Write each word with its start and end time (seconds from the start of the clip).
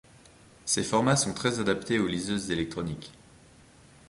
Ces 0.65 0.81
formats 0.81 1.15
sont 1.15 1.31
très 1.35 1.59
adaptés 1.59 1.99
aux 1.99 2.07
liseuses 2.07 2.49
électroniques. 2.49 3.11